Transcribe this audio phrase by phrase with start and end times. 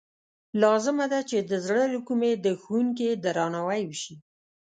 [0.61, 4.15] لازمه ده چې د زړه له کومې د ښوونکي درناوی وشي.